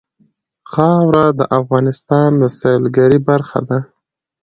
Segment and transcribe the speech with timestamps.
[0.71, 3.79] خاوره د افغانستان د سیلګرۍ برخه ده.